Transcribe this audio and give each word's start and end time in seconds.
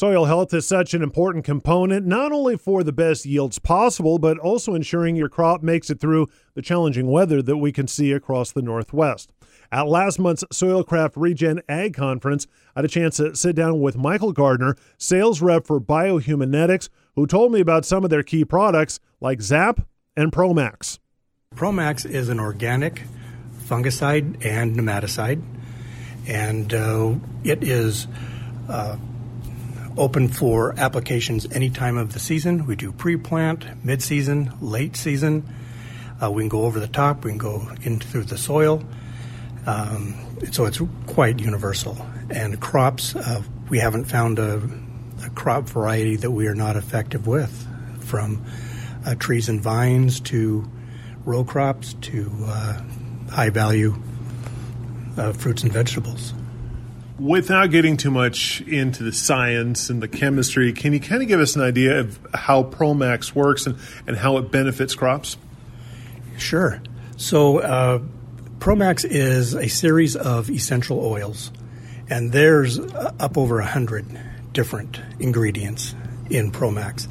Soil 0.00 0.24
health 0.24 0.54
is 0.54 0.66
such 0.66 0.94
an 0.94 1.02
important 1.02 1.44
component, 1.44 2.06
not 2.06 2.32
only 2.32 2.56
for 2.56 2.82
the 2.82 2.90
best 2.90 3.26
yields 3.26 3.58
possible, 3.58 4.18
but 4.18 4.38
also 4.38 4.74
ensuring 4.74 5.14
your 5.14 5.28
crop 5.28 5.62
makes 5.62 5.90
it 5.90 6.00
through 6.00 6.26
the 6.54 6.62
challenging 6.62 7.08
weather 7.08 7.42
that 7.42 7.58
we 7.58 7.70
can 7.70 7.86
see 7.86 8.10
across 8.10 8.50
the 8.50 8.62
Northwest. 8.62 9.30
At 9.70 9.88
last 9.88 10.18
month's 10.18 10.42
Soilcraft 10.44 11.12
Regen 11.16 11.60
Ag 11.68 11.92
Conference, 11.92 12.46
I 12.74 12.78
had 12.78 12.86
a 12.86 12.88
chance 12.88 13.18
to 13.18 13.36
sit 13.36 13.54
down 13.54 13.82
with 13.82 13.98
Michael 13.98 14.32
Gardner, 14.32 14.74
sales 14.96 15.42
rep 15.42 15.66
for 15.66 15.78
Bio 15.78 16.18
Huma 16.18 16.46
Netics, 16.46 16.88
who 17.14 17.26
told 17.26 17.52
me 17.52 17.60
about 17.60 17.84
some 17.84 18.02
of 18.02 18.08
their 18.08 18.22
key 18.22 18.46
products 18.46 19.00
like 19.20 19.42
ZAP 19.42 19.86
and 20.16 20.32
Promax. 20.32 20.98
Promax 21.54 22.08
is 22.08 22.30
an 22.30 22.40
organic 22.40 23.02
fungicide 23.66 24.46
and 24.46 24.74
nematicide, 24.76 25.42
and 26.26 26.72
uh, 26.72 27.16
it 27.44 27.62
is 27.62 28.06
uh, 28.66 28.96
open 29.96 30.28
for 30.28 30.74
applications 30.78 31.46
any 31.52 31.70
time 31.70 31.96
of 31.96 32.12
the 32.12 32.18
season. 32.18 32.66
We 32.66 32.76
do 32.76 32.92
pre 32.92 33.16
plant, 33.16 33.84
mid 33.84 34.02
season, 34.02 34.52
late 34.60 34.96
season. 34.96 35.48
Uh, 36.22 36.30
we 36.30 36.42
can 36.42 36.48
go 36.48 36.64
over 36.64 36.78
the 36.78 36.88
top, 36.88 37.24
we 37.24 37.30
can 37.30 37.38
go 37.38 37.68
in 37.82 37.98
through 37.98 38.24
the 38.24 38.38
soil. 38.38 38.84
Um, 39.66 40.14
so 40.52 40.66
it's 40.66 40.80
quite 41.06 41.38
universal. 41.38 41.96
And 42.30 42.60
crops, 42.60 43.14
uh, 43.14 43.42
we 43.68 43.78
haven't 43.78 44.04
found 44.04 44.38
a, 44.38 44.60
a, 45.24 45.30
crop 45.30 45.68
variety 45.68 46.16
that 46.16 46.30
we 46.30 46.46
are 46.46 46.54
not 46.54 46.76
effective 46.76 47.26
with, 47.26 47.66
from 48.04 48.44
uh, 49.04 49.14
trees 49.16 49.48
and 49.48 49.60
vines 49.60 50.20
to 50.20 50.68
row 51.24 51.44
crops 51.44 51.94
to 52.02 52.30
uh, 52.44 52.82
high 53.30 53.50
value 53.50 53.94
uh, 55.16 55.32
fruits 55.32 55.62
and 55.62 55.72
vegetables 55.72 56.32
without 57.20 57.70
getting 57.70 57.96
too 57.96 58.10
much 58.10 58.62
into 58.62 59.02
the 59.02 59.12
science 59.12 59.90
and 59.90 60.02
the 60.02 60.08
chemistry, 60.08 60.72
can 60.72 60.92
you 60.92 61.00
kind 61.00 61.22
of 61.22 61.28
give 61.28 61.40
us 61.40 61.54
an 61.54 61.62
idea 61.62 62.00
of 62.00 62.18
how 62.34 62.62
Promax 62.62 63.34
works 63.34 63.66
and, 63.66 63.76
and 64.06 64.16
how 64.16 64.38
it 64.38 64.50
benefits 64.50 64.94
crops? 64.94 65.36
Sure. 66.38 66.82
So, 67.16 67.58
uh, 67.58 67.98
Promax 68.58 69.06
is 69.08 69.54
a 69.54 69.68
series 69.68 70.16
of 70.16 70.50
essential 70.50 71.00
oils, 71.00 71.50
and 72.08 72.32
there's 72.32 72.78
uh, 72.78 73.12
up 73.18 73.38
over 73.38 73.58
a 73.58 73.66
hundred 73.66 74.06
different 74.52 75.00
ingredients 75.18 75.94
in 76.28 76.50
Promax. 76.50 77.08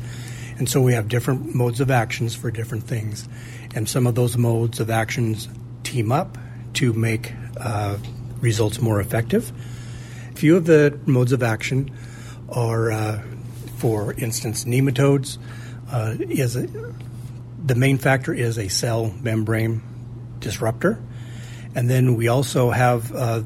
And 0.57 0.69
so 0.69 0.81
we 0.81 0.93
have 0.93 1.07
different 1.07 1.55
modes 1.55 1.79
of 1.79 1.89
actions 1.89 2.35
for 2.35 2.51
different 2.51 2.83
things. 2.83 3.27
And 3.73 3.87
some 3.87 4.07
of 4.07 4.15
those 4.15 4.37
modes 4.37 4.79
of 4.79 4.89
actions 4.89 5.47
team 5.83 6.11
up 6.11 6.37
to 6.73 6.93
make 6.93 7.33
uh, 7.57 7.97
results 8.41 8.81
more 8.81 8.99
effective 8.99 9.51
few 10.39 10.55
of 10.55 10.65
the 10.65 10.97
modes 11.05 11.33
of 11.33 11.43
action 11.43 11.91
are, 12.47 12.91
uh, 12.91 13.21
for 13.75 14.13
instance, 14.13 14.63
nematodes. 14.63 15.37
Uh, 15.91 16.15
is 16.19 16.55
a, 16.55 16.65
the 17.65 17.75
main 17.75 17.97
factor 17.97 18.33
is 18.33 18.57
a 18.57 18.69
cell 18.69 19.13
membrane 19.21 19.81
disruptor, 20.39 20.97
and 21.75 21.89
then 21.89 22.15
we 22.15 22.29
also 22.29 22.69
have 22.69 23.13
uh, 23.13 23.41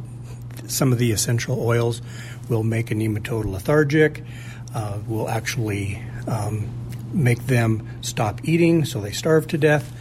some 0.67 0.91
of 0.91 0.99
the 0.99 1.11
essential 1.11 1.59
oils 1.59 2.01
will 2.47 2.63
make 2.63 2.91
a 2.91 2.93
nematode 2.93 3.45
lethargic. 3.45 4.23
Uh, 4.75 4.99
will 5.07 5.29
actually 5.29 6.01
um, 6.27 6.67
make 7.11 7.45
them 7.47 7.87
stop 8.01 8.41
eating, 8.43 8.85
so 8.85 9.01
they 9.01 9.11
starve 9.11 9.47
to 9.47 9.57
death. 9.57 9.91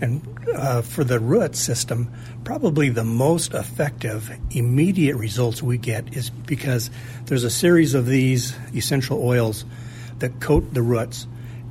And 0.00 0.22
uh, 0.54 0.82
for 0.82 1.04
the 1.04 1.18
root 1.18 1.56
system, 1.56 2.12
probably 2.44 2.88
the 2.88 3.04
most 3.04 3.54
effective 3.54 4.30
immediate 4.50 5.16
results 5.16 5.62
we 5.62 5.78
get 5.78 6.16
is 6.16 6.30
because 6.30 6.90
there's 7.26 7.44
a 7.44 7.50
series 7.50 7.94
of 7.94 8.06
these 8.06 8.56
essential 8.74 9.22
oils 9.22 9.64
that 10.18 10.40
coat 10.40 10.72
the 10.72 10.82
roots 10.82 11.26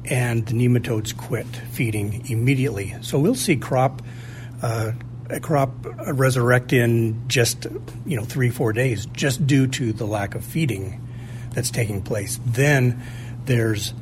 and 0.06 0.46
the 0.46 0.54
nematodes 0.54 1.16
quit 1.16 1.48
feeding 1.48 2.30
immediately. 2.30 2.96
So 3.02 3.20
we'll 3.20 3.36
see 3.36 3.56
crop 3.56 4.02
uh, 4.62 4.92
a 5.30 5.40
crop 5.40 5.72
resurrect 6.08 6.72
in 6.72 7.28
just 7.28 7.68
you 8.06 8.16
know 8.16 8.24
three 8.24 8.50
four 8.50 8.74
days 8.74 9.06
just 9.08 9.46
due 9.46 9.68
to 9.68 9.92
the 9.92 10.06
lack 10.06 10.36
of 10.36 10.44
feeding 10.44 11.06
that's 11.52 11.70
taking 11.70 12.02
place. 12.02 12.40
Then 12.46 13.02
there's 13.46 13.94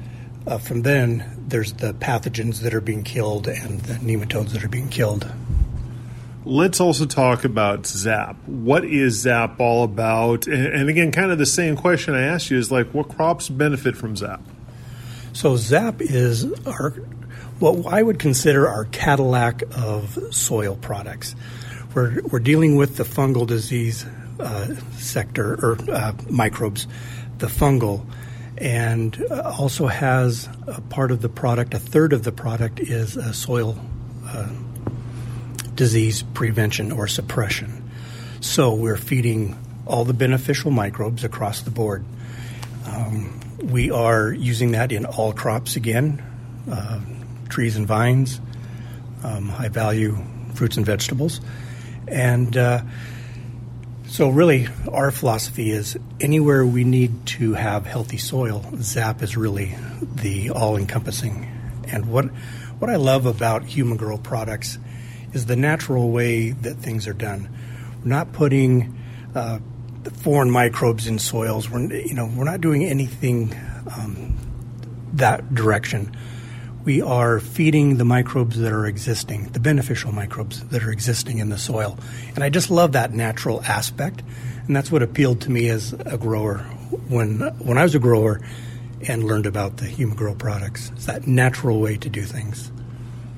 uh, 0.48 0.58
from 0.58 0.84
then 0.84 1.24
there's 1.48 1.74
the 1.74 1.94
pathogens 1.94 2.62
that 2.62 2.74
are 2.74 2.82
being 2.82 3.04
killed 3.04 3.48
and 3.48 3.82
the 3.82 3.94
nematodes 3.96 4.52
that 4.52 4.64
are 4.64 4.70
being 4.70 4.90
killed. 4.90 5.32
Let's 6.48 6.80
also 6.80 7.06
talk 7.06 7.44
about 7.44 7.88
ZAP. 7.88 8.36
What 8.46 8.86
is 8.86 9.22
ZAP 9.22 9.60
all 9.60 9.84
about? 9.84 10.46
And 10.46 10.90
again, 10.90 11.12
kind 11.12 11.32
of 11.32 11.40
the 11.40 11.46
same 11.46 11.76
question 11.76 12.14
I 12.14 12.22
asked 12.22 12.52
you 12.52 12.60
is 12.60 12.72
like, 12.72 12.94
what 12.94 13.10
crops 13.10 13.50
benefit 13.50 13.98
from 13.98 14.16
ZAP? 14.16 14.42
So 15.34 15.58
ZAP 15.58 16.02
is 16.02 16.46
our 16.66 16.92
what 17.60 17.92
I 17.92 18.04
would 18.04 18.20
consider 18.20 18.68
our 18.68 18.86
Cadillac 18.86 19.64
of 19.78 20.20
soil 20.32 20.76
products. 20.76 21.36
We're, 21.94 22.22
we're 22.24 22.40
dealing 22.40 22.76
with 22.76 22.98
the 22.98 23.04
fungal 23.04 23.48
disease 23.48 24.06
uh, 24.40 24.76
sector 24.98 25.54
or 25.54 25.78
uh, 25.90 26.14
microbes, 26.30 26.88
the 27.38 27.48
fungal 27.48 28.06
and 28.58 29.26
uh, 29.30 29.54
also 29.60 29.88
has 29.88 30.48
a 30.68 30.82
part 30.82 31.12
of 31.12 31.22
the 31.22 31.30
product, 31.30 31.74
a 31.74 31.80
third 31.80 32.14
of 32.14 32.24
the 32.24 32.32
product 32.32 32.80
is 32.80 33.18
soil 33.38 33.78
uh, 34.26 34.50
disease 35.76 36.24
prevention 36.34 36.92
or 36.92 37.08
suppression. 37.08 37.90
So 38.40 38.74
we're 38.74 38.98
feeding 38.98 39.58
all 39.86 40.06
the 40.06 40.14
beneficial 40.14 40.72
microbes 40.72 41.24
across 41.24 41.62
the 41.62 41.72
board. 41.72 42.06
Um, 42.86 43.40
we 43.62 43.92
are 43.92 44.32
using 44.32 44.72
that 44.72 44.92
in 44.92 45.06
all 45.06 45.34
crops 45.34 45.76
again, 45.76 46.24
uh, 46.72 47.02
trees 47.50 47.76
and 47.76 47.88
vines, 47.88 48.40
um, 49.24 49.50
high 49.50 49.70
value 49.70 50.18
fruits 50.54 50.78
and 50.78 50.86
vegetables. 50.86 51.42
And 52.08 52.56
uh, 52.56 52.82
so, 54.08 54.30
really, 54.30 54.68
our 54.92 55.12
philosophy 55.12 55.72
is 55.72 55.98
anywhere 56.22 56.66
we 56.66 56.84
need 56.84 57.26
to 57.28 57.54
have 57.54 57.86
healthy 57.86 58.18
soil, 58.18 58.64
ZAP 58.78 59.24
is 59.24 59.36
really 59.36 59.76
the 60.02 60.52
all 60.52 60.78
encompassing. 60.78 61.52
And 61.88 62.06
what, 62.06 62.26
what 62.80 62.90
I 62.90 62.96
love 62.96 63.26
about 63.26 63.64
Huma 63.64 63.98
Gro 63.98 64.18
products 64.18 64.78
is 65.34 65.48
the 65.48 65.56
natural 65.56 66.12
way 66.12 66.52
that 66.52 66.76
things 66.76 67.08
are 67.08 67.14
done. 67.14 67.50
We're 68.04 68.10
not 68.10 68.32
putting 68.32 68.98
uh, 69.34 69.60
foreign 70.22 70.52
microbes 70.52 71.08
in 71.08 71.20
soils. 71.20 71.70
We're, 71.70 71.92
you 71.92 72.14
know, 72.14 72.32
we're 72.34 72.46
not 72.46 72.62
doing 72.62 72.86
anything 72.86 73.54
um, 73.98 74.38
that 75.14 75.54
direction 75.54 76.16
we 76.86 77.02
are 77.02 77.40
feeding 77.40 77.98
the 77.98 78.06
microbes 78.06 78.60
that 78.60 78.72
are 78.72 78.86
existing, 78.86 79.50
the 79.50 79.60
beneficial 79.60 80.12
microbes 80.12 80.64
that 80.68 80.84
are 80.84 80.92
existing 80.92 81.40
in 81.40 81.50
the 81.50 81.58
soil. 81.58 81.98
And 82.36 82.44
I 82.44 82.50
just 82.50 82.70
love 82.70 82.92
that 82.92 83.12
natural 83.12 83.64
aspect. 83.64 84.22
And 84.68 84.76
that's 84.76 84.92
what 84.92 85.02
appealed 85.02 85.42
to 85.42 85.52
me 85.52 85.68
as 85.70 85.94
a 85.94 86.18
grower 86.18 86.60
when, 87.10 87.40
when 87.58 87.78
I 87.78 87.84
was 87.84 87.96
a 87.96 88.00
grower 88.00 88.40
and 89.08 89.24
learned 89.24 89.48
about 89.48 89.78
the 89.78 89.88
Huma 89.88 90.16
Gro 90.16 90.36
products. 90.36 90.92
It's 90.96 91.08
that 91.08 91.28
natural 91.28 91.80
way 91.80 91.98
to 91.98 92.10
do 92.10 92.22
things. 92.22 92.72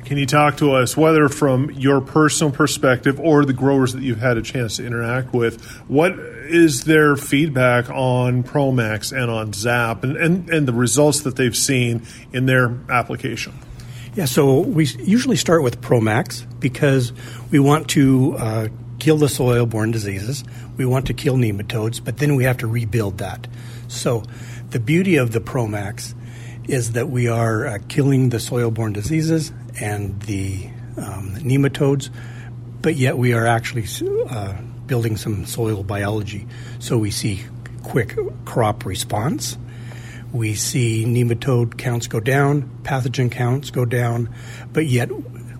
Can 0.08 0.18
you 0.18 0.26
talk 0.26 0.56
to 0.60 0.72
us, 0.72 0.96
whether 0.96 1.28
from 1.28 1.70
your 1.72 2.00
personal 2.00 2.54
perspective 2.54 3.20
or 3.20 3.44
the 3.44 3.52
growers 3.52 3.92
that 3.92 4.02
you've 4.02 4.22
had 4.22 4.38
a 4.38 4.42
chance 4.42 4.78
to 4.78 4.86
interact 4.86 5.34
with, 5.34 5.62
what 5.90 6.14
is 6.14 6.86
their 6.86 7.18
feedback 7.18 7.90
on 7.90 8.42
Promax 8.42 9.12
and 9.12 9.30
on 9.30 9.52
Zap 9.52 10.06
and, 10.06 10.16
and, 10.16 10.50
and 10.50 10.66
the 10.66 10.72
results 10.72 11.24
that 11.24 11.36
they've 11.36 11.58
seen 11.58 12.04
in 12.32 12.46
their 12.46 12.74
application? 12.90 13.54
Yeah, 14.16 14.24
so 14.24 14.62
we 14.62 14.86
usually 14.86 15.36
start 15.36 15.62
with 15.62 15.82
Promax 15.82 16.46
because 16.58 17.12
we 17.52 17.60
want 17.60 17.90
to 17.90 18.38
uh, 18.38 18.68
kill 19.00 19.18
the 19.18 19.28
soil 19.28 19.66
borne 19.66 19.92
diseases. 19.92 20.42
We 20.78 20.86
want 20.86 21.08
to 21.08 21.14
kill 21.14 21.36
nematodes, 21.36 22.02
but 22.02 22.16
then 22.16 22.38
we 22.38 22.46
have 22.46 22.60
to 22.60 22.68
rebuild 22.68 23.18
that. 23.18 23.46
So 23.90 24.24
the 24.70 24.80
beauty 24.80 25.18
of 25.18 25.34
the 25.34 25.42
Promax 25.42 26.14
is 26.68 26.94
that 26.94 27.10
we 27.10 27.28
are 27.28 27.66
uh, 27.66 27.78
killing 27.88 28.30
the 28.30 28.40
soil 28.40 28.72
borne 28.72 28.94
diseases 28.94 29.52
and 29.80 30.22
the 30.24 30.68
um, 30.98 31.36
nematodes, 31.38 32.10
but 32.82 32.96
yet 32.96 33.18
we 33.18 33.34
are 33.34 33.46
actually 33.46 33.86
uh, 34.30 34.54
building 34.86 35.18
some 35.18 35.46
soil 35.46 35.84
biology. 35.84 36.46
So 36.80 36.98
we 36.98 37.12
see 37.12 37.44
quick 37.84 38.18
crop 38.46 38.86
response. 38.86 39.58
We 40.34 40.56
see 40.56 41.06
nematode 41.06 41.78
counts 41.78 42.08
go 42.08 42.20
down, 42.20 42.70
pathogen 42.84 43.32
counts 43.32 43.72
go 43.72 43.86
down, 43.86 44.34
but 44.74 44.86
yet 44.86 45.10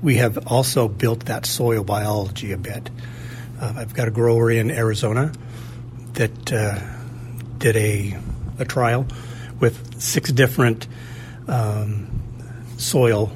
we 0.02 0.16
have 0.18 0.48
also 0.48 0.88
built 0.88 1.22
that 1.26 1.46
soil 1.46 1.84
biology 1.84 2.52
a 2.52 2.58
bit. 2.58 2.90
Uh, 3.62 3.74
I've 3.78 3.94
got 3.94 4.08
a 4.08 4.12
grower 4.12 4.52
in 4.52 4.70
Arizona 4.70 5.32
that 6.14 6.52
uh, 6.52 6.80
did 7.58 7.78
a, 7.78 8.18
a 8.60 8.66
trial 8.66 9.08
with 9.60 10.02
six 10.02 10.32
different 10.32 10.88
um, 11.48 12.22
soil 12.78 13.32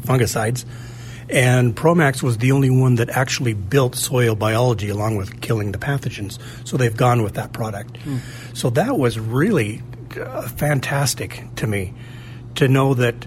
fungicides, 0.00 0.64
And 1.30 1.76
Promax 1.76 2.22
was 2.22 2.38
the 2.38 2.52
only 2.52 2.70
one 2.70 2.94
that 2.96 3.10
actually 3.10 3.52
built 3.52 3.94
soil 3.94 4.34
biology 4.34 4.88
along 4.88 5.16
with 5.16 5.40
killing 5.40 5.72
the 5.72 5.78
pathogens. 5.78 6.38
So 6.66 6.76
they've 6.76 6.96
gone 6.96 7.22
with 7.22 7.34
that 7.34 7.52
product. 7.52 7.94
Mm. 8.04 8.20
So 8.54 8.70
that 8.70 8.98
was 8.98 9.18
really 9.18 9.82
uh, 10.18 10.48
fantastic 10.48 11.44
to 11.56 11.66
me 11.66 11.92
to 12.54 12.66
know 12.66 12.94
that 12.94 13.26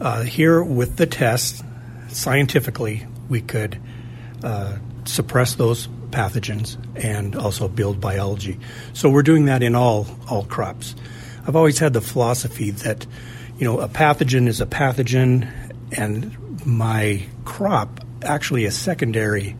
uh, 0.00 0.22
here 0.22 0.62
with 0.62 0.96
the 0.96 1.06
test, 1.06 1.62
scientifically, 2.08 3.06
we 3.28 3.42
could 3.42 3.78
uh, 4.42 4.78
suppress 5.04 5.54
those 5.54 5.88
pathogens 6.12 6.76
and 7.02 7.34
also 7.34 7.68
build 7.68 8.00
biology. 8.00 8.58
So 8.92 9.10
we're 9.10 9.22
doing 9.22 9.46
that 9.46 9.62
in 9.62 9.74
all 9.74 10.06
all 10.28 10.44
crops. 10.44 10.94
I've 11.46 11.56
always 11.56 11.78
had 11.78 11.92
the 11.92 12.00
philosophy 12.00 12.70
that 12.70 13.06
you 13.58 13.64
know 13.64 13.80
a 13.80 13.88
pathogen 13.88 14.46
is 14.46 14.60
a 14.60 14.66
pathogen, 14.66 15.50
and 15.96 16.36
my 16.64 17.24
crop 17.44 18.00
actually 18.22 18.64
a 18.66 18.70
secondary 18.70 19.56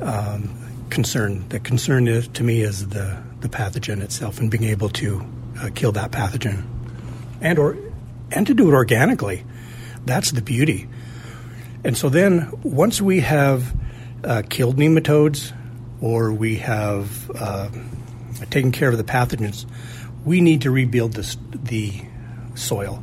um, 0.00 0.48
concern. 0.90 1.48
The 1.48 1.58
concern 1.58 2.06
is 2.06 2.28
to 2.28 2.44
me 2.44 2.60
is 2.60 2.88
the 2.88 3.20
the 3.40 3.48
pathogen 3.48 4.02
itself 4.02 4.38
and 4.38 4.50
being 4.50 4.64
able 4.64 4.90
to 4.90 5.26
uh, 5.60 5.70
kill 5.74 5.92
that 5.92 6.12
pathogen, 6.12 6.64
and 7.40 7.58
or 7.58 7.76
and 8.30 8.46
to 8.46 8.54
do 8.54 8.68
it 8.68 8.74
organically. 8.74 9.44
That's 10.04 10.32
the 10.32 10.42
beauty. 10.42 10.88
And 11.84 11.96
so 11.96 12.08
then 12.08 12.52
once 12.62 13.02
we 13.02 13.20
have 13.20 13.74
uh, 14.24 14.42
killed 14.48 14.76
nematodes 14.76 15.52
or 16.02 16.32
we 16.32 16.56
have 16.56 17.30
uh, 17.36 17.70
taken 18.50 18.72
care 18.72 18.90
of 18.90 18.98
the 18.98 19.04
pathogens, 19.04 19.64
we 20.24 20.40
need 20.40 20.62
to 20.62 20.70
rebuild 20.70 21.14
this, 21.14 21.38
the 21.54 22.02
soil. 22.54 23.02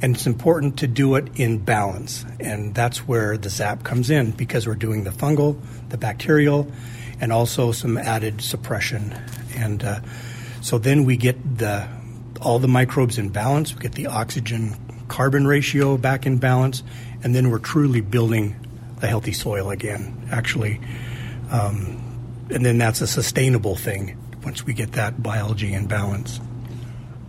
And 0.00 0.14
it's 0.14 0.26
important 0.26 0.78
to 0.78 0.86
do 0.86 1.16
it 1.16 1.28
in 1.34 1.58
balance. 1.58 2.24
And 2.38 2.74
that's 2.74 3.08
where 3.08 3.36
the 3.36 3.48
ZAP 3.48 3.82
comes 3.82 4.10
in 4.10 4.30
because 4.30 4.66
we're 4.66 4.76
doing 4.76 5.02
the 5.02 5.10
fungal, 5.10 5.58
the 5.88 5.96
bacterial, 5.96 6.70
and 7.20 7.32
also 7.32 7.72
some 7.72 7.98
added 7.98 8.40
suppression. 8.40 9.12
And 9.56 9.82
uh, 9.82 10.00
so 10.60 10.78
then 10.78 11.04
we 11.04 11.16
get 11.16 11.58
the 11.58 11.88
all 12.40 12.60
the 12.60 12.68
microbes 12.68 13.18
in 13.18 13.30
balance, 13.30 13.74
we 13.74 13.80
get 13.80 13.94
the 13.94 14.06
oxygen 14.06 14.76
carbon 15.08 15.44
ratio 15.44 15.96
back 15.96 16.24
in 16.24 16.38
balance, 16.38 16.84
and 17.24 17.34
then 17.34 17.50
we're 17.50 17.58
truly 17.58 18.00
building 18.00 18.54
a 19.02 19.08
healthy 19.08 19.32
soil 19.32 19.70
again, 19.70 20.28
actually. 20.30 20.80
Um, 21.50 22.07
and 22.50 22.64
then 22.64 22.78
that's 22.78 23.00
a 23.00 23.06
sustainable 23.06 23.76
thing 23.76 24.16
once 24.44 24.64
we 24.64 24.72
get 24.72 24.92
that 24.92 25.22
biology 25.22 25.72
in 25.72 25.86
balance. 25.86 26.40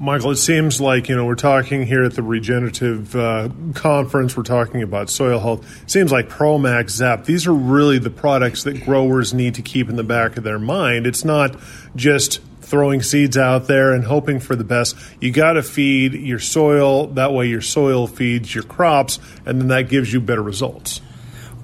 Michael, 0.02 0.32
it 0.32 0.38
seems 0.38 0.80
like 0.80 1.10
you 1.10 1.16
know 1.16 1.26
we're 1.26 1.36
talking 1.36 1.86
here 1.86 2.06
at 2.06 2.14
the 2.14 2.24
regenerative 2.24 3.14
uh, 3.18 3.50
conference. 3.74 4.38
We're 4.38 4.44
talking 4.44 4.82
about 4.82 5.10
soil 5.10 5.40
health. 5.40 5.84
It 5.84 5.92
seems 5.92 6.10
like 6.10 6.30
Promax, 6.30 6.92
Zap. 6.92 7.26
These 7.26 7.48
are 7.48 7.54
really 7.54 8.00
the 8.00 8.10
products 8.10 8.64
that 8.64 8.86
growers 8.86 9.34
need 9.34 9.56
to 9.56 9.62
keep 9.62 9.90
in 9.90 9.98
the 9.98 10.04
back 10.06 10.38
of 10.38 10.46
their 10.46 10.60
mind. 10.60 11.06
It's 11.06 11.26
not 11.26 11.58
just 11.98 12.40
throwing 12.62 13.02
seeds 13.02 13.36
out 13.36 13.68
there 13.68 13.92
and 13.92 14.06
hoping 14.06 14.40
for 14.40 14.56
the 14.56 14.64
best. 14.64 14.96
You 15.20 15.32
got 15.32 15.54
to 15.54 15.64
feed 15.64 16.14
your 16.14 16.40
soil. 16.40 17.08
That 17.08 17.34
way, 17.34 17.48
your 17.48 17.62
soil 17.62 18.08
feeds 18.08 18.56
your 18.56 18.64
crops, 18.64 19.20
and 19.46 19.60
then 19.60 19.68
that 19.68 19.90
gives 19.90 20.14
you 20.14 20.22
better 20.22 20.44
results. 20.44 21.02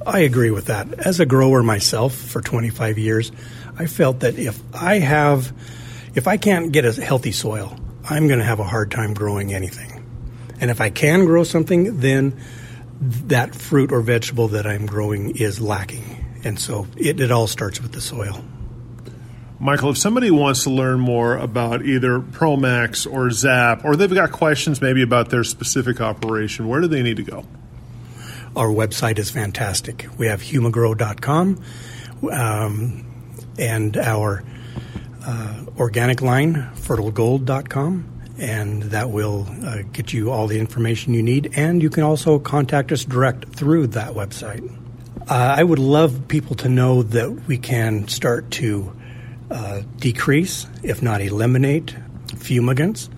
I 0.06 0.20
agree 0.20 0.52
with 0.52 0.66
that. 0.66 0.94
As 0.94 1.20
a 1.20 1.26
grower 1.26 1.64
myself 1.64 2.14
for 2.14 2.40
25 2.40 2.98
years, 3.00 3.32
I 3.78 3.88
felt 3.88 4.20
that 4.20 4.38
if 4.38 4.62
I 4.74 5.00
have, 5.00 5.52
if 6.14 6.28
I 6.28 6.38
can't 6.38 6.72
get 6.72 6.86
a 6.86 6.94
healthy 7.02 7.32
soil, 7.32 7.76
I'm 8.08 8.28
going 8.28 8.40
to 8.40 8.46
have 8.46 8.60
a 8.60 8.64
hard 8.64 8.92
time 8.92 9.14
growing 9.14 9.54
anything. 9.54 10.04
And 10.62 10.70
if 10.70 10.80
I 10.80 10.90
can 10.92 11.26
grow 11.26 11.44
something, 11.44 12.00
then 12.00 12.40
that 13.02 13.56
fruit 13.56 13.92
or 13.92 14.02
vegetable 14.02 14.50
that 14.50 14.68
I'm 14.68 14.86
growing 14.86 15.36
is 15.38 15.60
lacking. 15.60 16.24
And 16.44 16.60
so 16.60 16.88
it, 16.96 17.20
it 17.20 17.32
all 17.32 17.48
starts 17.48 17.82
with 17.82 17.92
the 17.92 18.02
soil. 18.02 18.44
Michael, 19.60 19.90
if 19.90 19.98
somebody 19.98 20.30
wants 20.30 20.64
to 20.64 20.70
learn 20.70 21.00
more 21.00 21.38
about 21.38 21.84
either 21.84 22.20
Promax 22.20 23.12
or 23.12 23.32
Zap, 23.32 23.84
or 23.84 23.96
they've 23.96 24.14
got 24.14 24.32
questions 24.32 24.82
maybe 24.82 25.02
about 25.02 25.30
their 25.30 25.44
specific 25.44 26.00
operation, 26.00 26.68
where 26.68 26.82
do 26.82 26.88
they 26.88 27.02
need 27.02 27.18
to 27.18 27.24
go? 27.24 27.46
Our 28.56 28.68
website 28.68 29.20
is 29.20 29.30
fantastic. 29.30 30.08
We 30.18 30.28
have 30.28 30.42
humagro.com 30.42 31.62
um, 32.32 33.06
and 33.60 33.98
our 33.98 34.44
uh, 35.26 35.66
organic 35.78 36.22
line, 36.22 36.72
fertilgold.com, 36.76 38.34
and 38.38 38.84
that 38.84 39.10
will 39.10 39.46
uh, 39.64 39.82
get 39.92 40.14
you 40.14 40.32
all 40.32 40.48
the 40.48 40.60
information 40.60 41.14
you 41.14 41.22
need. 41.22 41.52
And 41.56 41.82
you 41.84 41.90
can 41.90 42.04
also 42.04 42.40
contact 42.40 42.92
us 42.94 43.04
direct 43.04 43.50
through 43.50 43.88
that 43.88 44.14
website. 44.14 44.66
Uh, 45.28 45.56
I 45.58 45.64
would 45.64 45.80
love 45.80 46.28
people 46.28 46.56
to 46.58 46.70
know 46.70 47.04
that 47.04 47.48
we 47.48 47.58
can 47.58 48.08
start 48.08 48.52
to 48.52 48.96
uh, 49.52 49.82
decrease, 49.98 50.68
if 50.82 51.02
not 51.02 51.22
eliminate, 51.22 51.96
fumigants 52.28 53.10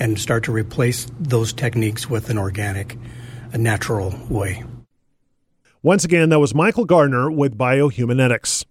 and 0.00 0.18
start 0.18 0.44
to 0.44 0.52
replace 0.52 1.06
those 1.20 1.52
techniques 1.52 2.08
with 2.10 2.30
an 2.30 2.38
organic, 2.38 2.98
a 3.52 3.58
natural 3.58 4.18
way. 4.28 4.64
Once 5.84 6.04
again, 6.04 6.28
that 6.28 6.38
was 6.38 6.54
Michael 6.54 6.84
Gardner 6.84 7.28
with 7.28 7.58
Bio 7.58 7.90
Huma 7.90 8.12
Netics. 8.14 8.64